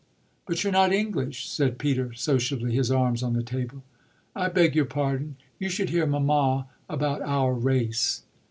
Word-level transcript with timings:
"But 0.47 0.63
you're 0.63 0.73
not 0.73 0.91
English," 0.91 1.47
said 1.47 1.77
Peter 1.77 2.11
sociably, 2.15 2.73
his 2.73 2.89
arms 2.89 3.21
on 3.21 3.33
the 3.33 3.43
table. 3.43 3.83
"I 4.35 4.49
beg 4.49 4.75
your 4.75 4.85
pardon. 4.85 5.35
You 5.59 5.69
should 5.69 5.91
hear 5.91 6.07
mamma 6.07 6.65
about 6.89 7.21
our 7.21 7.53
'race.'" 7.53 8.23